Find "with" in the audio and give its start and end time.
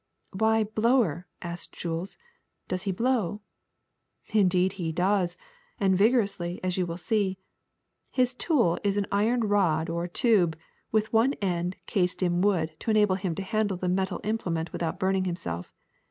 10.91-11.13